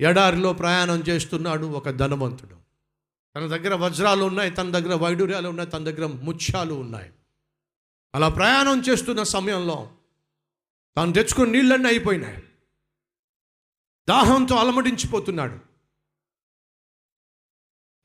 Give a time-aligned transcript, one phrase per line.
[0.00, 2.56] ఎడారిలో ప్రయాణం చేస్తున్నాడు ఒక ధనవంతుడు.
[3.36, 7.12] తన దగ్గర వజ్రాలు ఉన్నాయి తన దగ్గర వైడూర్యాలు ఉన్నాయి తన దగ్గర ముత్యాలు ఉన్నాయి.
[8.14, 9.96] అలా ప్రయాణం చేస్తున్న సమయంలో
[10.96, 12.42] తాను తెచ్చుకున్న నీళ్ళన్నీ అయిపోయినాయి.
[14.08, 15.66] దాహంతో అలమటించిపోతున్నాడు.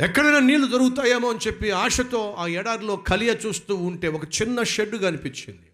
[0.00, 5.72] ఎక్కడైనా నీళ్ళు దొరుకుతాయేమో అని చెప్పి ఆశతో ఆ ఎడారిలో కలియ చూస్తూ ఉంటే ఒక చిన్న షెడ్ కనిపించింది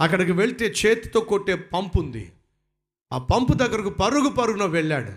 [0.00, 2.32] అక్కడికి వెళ్తే చేతితో కొట్టే పంపు ఉంది
[3.12, 5.12] ఆ పంపు దగ్గరకు పరుగు పరుగున వెళ్ళాడు.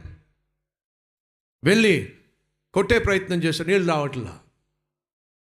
[1.64, 2.14] వెళ్ళి
[2.74, 4.40] కొట్టే ప్రయత్నం చేస్తే నీళ్ళు రావట్లా.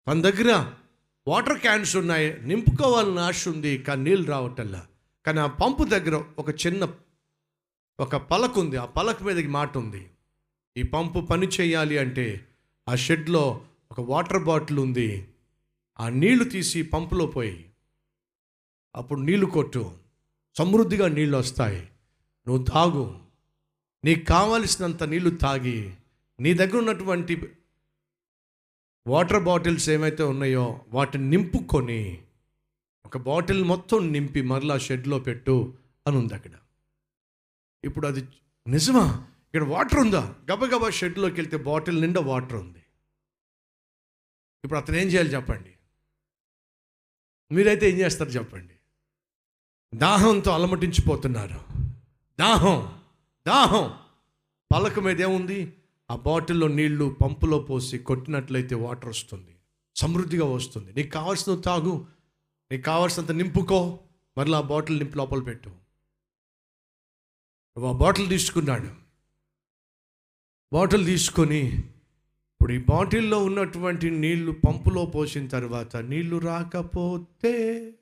[0.08, 0.72] తన దగ్గర
[1.28, 2.42] వాటర్ క్యాన్స్ ఉన్నాయి.
[2.42, 4.86] నింపుకోవాలని ఆశ ఉంది కానీ నీళ్ళు రావటల్లా
[5.26, 6.94] కానీ ఆ పంపు దగ్గర ఒక చిన్న
[8.00, 8.76] ఒక పలక ఉంది.
[8.76, 10.10] ఆ పలక మీదకి మాట ఉంది.
[10.76, 12.48] ఈ పంపు పని చేయాలి అంటే
[12.88, 15.28] ఆ షెడ్లో ఒక వాటర్ బాటిల్ ఉంది.
[16.00, 17.70] ఆ నీళ్ళు తీసి పంపులో పోయి
[18.96, 19.98] అప్పుడు నీళ్ళు కొట్టు.
[20.58, 21.89] సమృద్ధిగా నీళ్ళు వస్తాయి.
[22.48, 23.20] నువ్వు తాగు.
[24.04, 25.94] నీకు కావలసినంత నీళ్ళు తాగి.
[26.40, 27.56] నీ దగ్గర ఉన్నటువంటి
[29.06, 32.22] వాటర్ బాటిల్స్ ఏమైతే ఉన్నాయో వాటిని నింపుకొని
[33.06, 35.74] ఒక బాటిల్ మొత్తం నింపి మరలా షెడ్లో పెట్టు
[36.06, 36.50] అని ఉంది అక్కడ.
[37.84, 38.28] ఇప్పుడు అది
[38.66, 39.26] నిజమా?
[39.54, 40.34] ఇక్కడ వాటర్ ఉందా?
[40.52, 42.82] గబగబా షెడ్లోకి వెళ్తే బాటిల్ నిండా వాటర్ ఉంది.
[44.64, 45.74] ఇప్పుడు అతను ఏం చేయాలి చెప్పండి?
[47.54, 48.74] మీరైతే ఏం చేస్తారు చెప్పండి?
[49.94, 51.69] దాహంతో అలమటించిపోతున్నారు.
[52.40, 53.00] దాహం
[53.46, 53.94] దాహం.
[54.74, 55.72] పలక మీద ఏముంది?
[56.10, 59.56] ఆ బాటిల్లో నీళ్ళు పంపులో పోసి కొట్టినట్లయితే వాటర్ వస్తుంది.
[59.96, 60.92] సమృద్ధిగా వస్తుంది.
[60.92, 62.06] నీకు కావాల్సిన తాగు.
[62.72, 63.98] నీకు కావాల్సినంత నింపుకో.
[64.38, 65.70] మరలా ఆ బాటిల్ నింపు లోపల పెట్టు.
[67.86, 68.88] ఆ బాటిల్ తీసుకున్నాడు.
[70.72, 77.94] బాటిల్ తీసుకొని ఇప్పుడు ఈ బాటిల్లో ఉన్నటువంటి నీళ్ళు పంపులో పోసిన తర్వాత నీళ్ళు రాకపోతే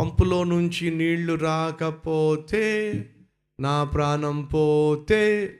[0.00, 2.62] పంపులో నుంచి నీళ్ళు రాకపోతే
[3.60, 5.56] నా ప్రాణం పోతే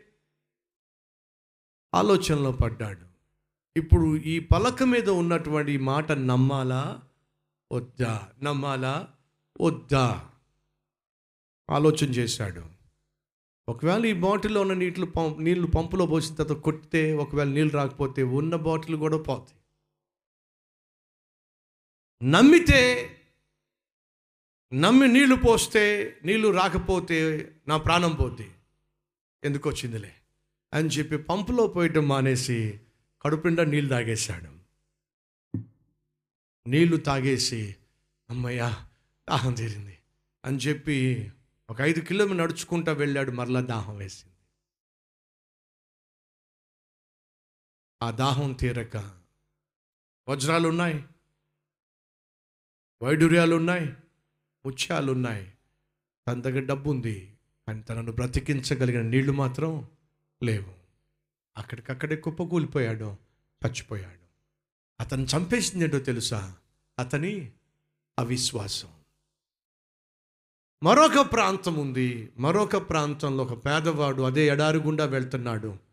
[1.94, 3.06] ఆలోచనలో పడ్డాడు.
[3.76, 7.02] ఇప్పుడు ఈ పలక మీద ఉన్నటువంటి మాట నమ్మాలా?
[7.72, 8.28] వద్దా?
[8.42, 9.08] నమ్మాలా?
[9.60, 10.30] వద్దా?
[11.70, 12.64] ఆలోచన చేశాడు.
[13.68, 18.56] ఒకవేళ ఈ బాటిల్లో ఉన్న నీటిలో పంప్ నీళ్ళు పంపులో పోసిన తర్వాత కొట్టితే ఒకవేళ నీళ్ళు రాకపోతే ఉన్న
[18.56, 19.60] బాటిల్ కూడా పోతాయి.
[22.30, 23.10] నమ్మితే
[24.74, 28.54] నమ్మి నీళ్ళు పోస్తే నీళ్ళు రాకపోతే నా ప్రాణం పోద్ది.
[29.44, 30.14] ఎందుకు వచ్చిందిలే?
[30.74, 32.80] అని చెప్పి పంపులో పోయటం మానేసి
[33.22, 34.60] కడుపుండా నీళ్ళు తాగేశాడు.
[36.66, 37.76] నీళ్ళు తాగేసి
[38.30, 38.88] అమ్మయ్యా
[39.28, 39.98] దాహం తీరింది.
[40.44, 41.30] అని చెప్పి
[41.70, 44.36] ఒక ఐదు కిలోమీటర్ నడుచుకుంటా వెళ్ళాడు మరలా దాహం వేసింది.
[48.02, 48.96] ఆ దాహం తీరక
[50.28, 51.04] వజ్రాలు ఉన్నాయి
[53.02, 53.96] వైడూర్యాలు ఉన్నాయి
[54.66, 55.52] ముత్యాలు ఉన్నాయి
[56.28, 57.34] తన దగ్గర డబ్బు ఉంది
[57.68, 59.86] కానీ తనను బ్రతికించగలిగిన నీళ్ళు మాత్రం
[60.42, 60.74] లేవు.
[61.56, 63.16] అక్కడికక్కడే కుప్పకూలిపోయాడు
[63.66, 64.20] చచ్చిపోయాడు.
[65.00, 66.56] అతను చంపేసింది ఏంటో తెలుసా?
[66.98, 67.52] అతని
[68.18, 68.88] అవిశ్వాసం.
[70.82, 72.32] మరొక ప్రాంతం ఉంది.
[72.38, 75.89] మరొక ప్రాంతంలో ఒక పేదవాడు అదే ఎడారి గుండా వెళ్తున్నాడు.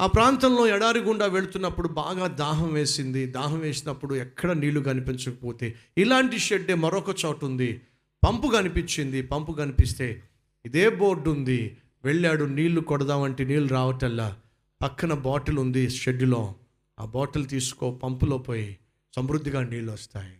[0.00, 3.26] ఆ ప్రాంతంలో ఎడారి గుండా వెళుతున్నప్పుడు బాగా దాహం వేసింది.
[3.26, 7.80] దాహం వేసినప్పుడు ఎక్కడ నీళ్ళు కనిపించకపోతే ఇలాంటి షెడ్డే మరొక చోటు ఉంది.
[8.26, 9.22] పంపు కనిపించింది.
[9.22, 10.22] పంపు కనిపిస్తే
[10.66, 11.76] ఇదే బోర్డు ఉంది.
[12.04, 14.38] వెళ్ళాడు నీళ్ళు కొడదామంటే నీళ్ళు రావటల్లా
[14.82, 16.54] పక్కన బాటిల్ ఉంది షెడ్లో
[17.00, 18.78] ఆ బాటిల్ తీసుకో పంపులో పోయి
[19.16, 20.36] సమృద్ధిగా నీళ్ళు వస్తాయి.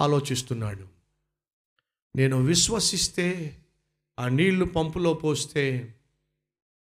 [0.00, 0.86] ఆలోచిస్తున్నాడు.
[2.16, 3.56] నేను విశ్వసిస్తే
[4.20, 5.94] ఆ నీళ్ళు పంపులో పోస్తే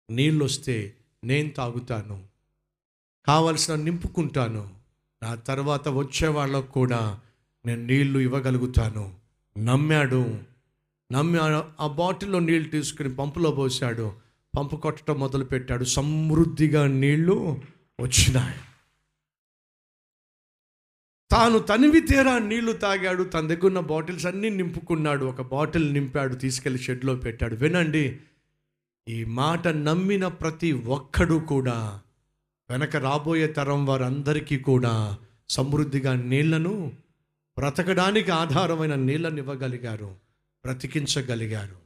[0.10, 0.94] నీళ్ళు వస్తే
[1.26, 2.24] నేను తాగుతాను.
[3.26, 4.70] కావలసిన నింపుకుంటాను.
[5.24, 7.20] నా తర్వాత వచ్చే వాళ్ళకు కూడా
[7.66, 9.16] నేను నీళ్ళు ఇవ్వగలుగుతాను.
[9.58, 10.40] నమ్మాడు.
[11.12, 14.14] నమ్మాడు ఆ- ఆ బాటిల్లో నీళ్ళు తీసుకుని పంపులో పోసాడు
[14.58, 15.84] పంపు కొట్టడం మొదలుపెట్టాడు.
[15.84, 17.62] సమృద్ధిగా నీళ్ళు
[18.02, 18.60] వచ్చినాయి.
[21.32, 23.24] తాను తనివి తీరా నీళ్ళు తాగాడు.
[23.24, 25.26] తన దగ్గర ఉన్న బాటిల్స్ అన్నీ నింపుకున్నాడు.
[25.26, 26.36] ఒక బాటిల్ నింపాడు.
[26.36, 27.56] తీసుకెళ్ళి షెడ్లో పెట్టాడు.
[27.56, 28.20] వినండి.
[29.08, 32.02] ఈ మాట నమ్మిన ప్రతి ఒక్కడు కూడా
[32.70, 35.18] వెనక రాబోయే తరం వారందరికీ కూడా
[35.50, 36.92] సమృద్ధిగా నీళ్ళను
[37.58, 40.16] బ్రతకడానికి ఆధారమైన నీళ్ళని ఇవ్వగలిగారు
[40.66, 41.78] బ్రతికించగలిగారు.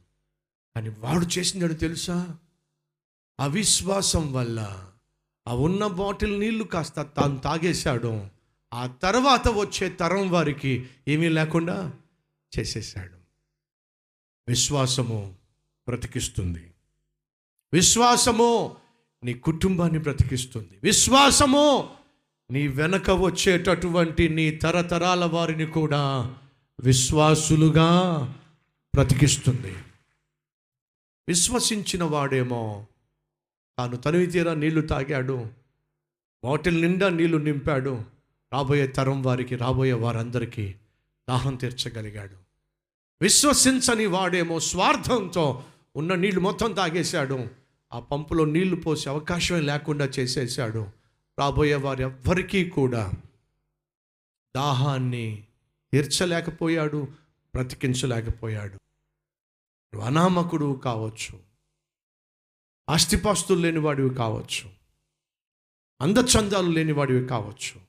[0.76, 2.38] అని వాడు చేసిందాడు తెలుసా?
[3.40, 4.90] అవిశ్వాసం వల్ల
[5.48, 8.28] ఆ ఉన్న బాటిల్ నీళ్ళు కాస్త తాను తాగేశాడు
[8.74, 11.92] ఆ తర్వాత వచ్చే తరం వారికి ఏమీ లేకుండా
[12.58, 13.16] చేసేసాడు
[14.48, 15.34] విశ్వాసము
[15.88, 16.69] బ్రతికిస్తుంది.
[17.72, 18.76] విశ్వాసము
[19.24, 20.78] నీ కుటుంబాన్ని బ్రతికిస్తుంది.
[20.82, 21.90] విశ్వాసము
[22.50, 26.34] నీ వెనక వచ్చేటటువంటి నీ తరతరాల వారిని కూడా
[26.80, 28.22] విశ్వాసులుగా
[28.94, 29.76] బ్రతికిస్తుంది.
[31.28, 32.86] విశ్వసించిన వాడేమో
[33.78, 35.46] తాను తనివి తీరా నీళ్ళు తాగాడు
[36.44, 38.02] బాటిల్ నిండా నీళ్ళు నింపాడు
[38.52, 40.74] రాబోయే తరం వారికి రాబోయే వారందరికీ
[41.28, 42.36] దాహం తీర్చగలిగాడు.
[43.22, 45.64] విశ్వసించని వాడేమో స్వార్థంతో
[45.96, 47.59] ఉన్న నీళ్ళు మొత్తం తాగేశాడు.
[47.92, 50.86] ఆ పంపులో నీళ్ళు పోసే అవకాశమే లేకుండా చేసేసాడు.
[51.38, 53.12] రాబోయే వారు ఎవ్వరికీ కూడా
[54.56, 55.44] దాహాన్ని
[55.92, 57.08] తీర్చలేకపోయాడు
[57.54, 58.74] బ్రతికించలేకపోయాడు.
[59.94, 61.38] నువ్వు అనామకుడు కావచ్చు.
[62.90, 64.70] ఆస్తిపాస్తులు లేనివాడివి కావచ్చు.
[66.00, 67.80] అందచందాలు లేనివాడివి కావచ్చు.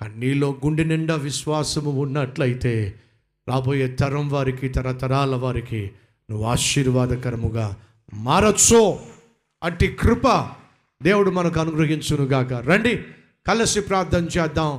[0.00, 3.00] కానీ నీలో గుండె నిండా విశ్వాసము ఉన్నట్లయితే
[3.48, 5.90] రాబోయే తరం వారికి తరతరాల వారికి
[6.30, 7.76] నువ్వు ఆశీర్వాదకరముగా
[8.14, 9.15] మారచ్చు.
[9.62, 10.50] అట్టి కృప
[11.02, 12.52] దేవుడు మనకు అనుగ్రహించునుగాక.
[12.52, 13.04] రండి
[13.46, 14.78] కలిసి ప్రార్థన చేద్దాం.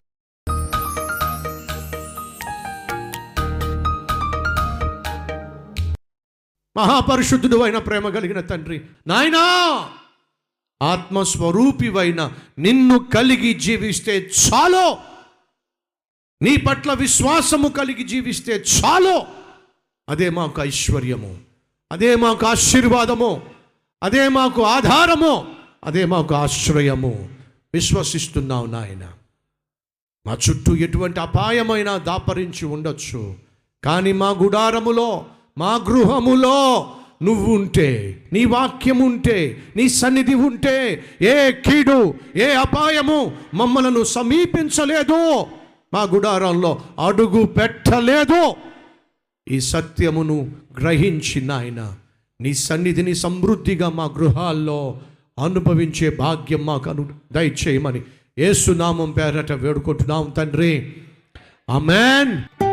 [6.78, 9.44] మహాపరిశుద్ధుడు అయిన ప్రేమ కలిగిన తండ్రి నాయనా
[10.82, 14.98] ఆత్మస్వరూపివైన నిన్ను కలిగి జీవిస్తే చాలు.
[16.42, 19.26] నీ పట్ల విశ్వాసము కలిగి జీవిస్తే చాలు.
[20.10, 21.38] అదే మాకు ఐశ్వర్యము
[21.92, 23.57] అదే మాకు ఆశీర్వాదము.
[24.04, 25.48] అదే మాకు ఆధారము
[25.84, 27.30] అదే మాకు ఆశ్రయము.
[27.74, 29.10] విశ్వసిస్తున్నావు నాయన.
[30.28, 33.36] మా చుట్టూ ఎటువంటి అపాయమైన దాపరించి ఉండొచ్చు.
[33.84, 35.26] కానీ మా గుడారములో
[35.58, 36.92] మా గృహములో
[37.24, 45.46] నువ్వు ఉంటే నీ వాక్యం ఉంటే నీ సన్నిధి ఉంటే ఏ కీడు ఏ అపాయము మమ్మలను సమీపించలేదు.
[45.94, 48.54] మా గుడారంలో అడుగు పెట్టలేదు.
[49.52, 51.96] ఈ సత్యమును గ్రహించి నాయన
[52.42, 55.00] నీ సన్నిధిని సమృద్ధిగా మా గృహాల్లో
[55.44, 58.02] అనుభవించే భాగ్యం మాకు అను దయచేయమని
[58.38, 60.94] ఏసునామం పేరట వేడుకుంటున్నాం తండ్రి.
[61.70, 62.67] ఆమెన్.